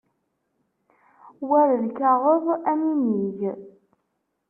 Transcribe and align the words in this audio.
War 1.47 1.69
lkaɣeḍ 1.85 2.45
ad 2.71 2.77
ninig. 2.83 3.39